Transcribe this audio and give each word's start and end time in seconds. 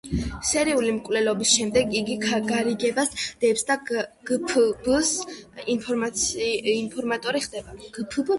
სერიული 0.51 0.93
მკვლელობების 0.93 1.49
შემდეგ 1.57 1.93
იგი 1.99 2.15
გარიგებას 2.23 3.13
დებს 3.45 3.67
და 3.69 3.77
გფბ-ს 3.91 5.13
ინფორმატორი 5.77 7.45
ხდება. 7.47 7.79